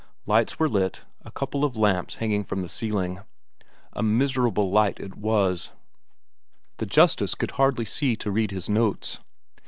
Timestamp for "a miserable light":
3.93-4.99